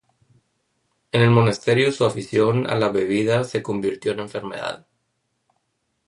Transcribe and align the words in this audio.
En 1.11 1.21
el 1.21 1.29
monasterio 1.29 1.91
su 1.91 2.05
afición 2.05 2.65
a 2.67 2.73
la 2.73 2.89
bebida 2.89 3.43
se 3.43 3.61
convirtió 3.61 4.13
en 4.13 4.21
enfermedad. 4.21 4.87